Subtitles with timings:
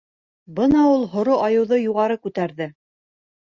[0.59, 2.71] Бына ул һоро айыуҙы юғары күтәрҙе: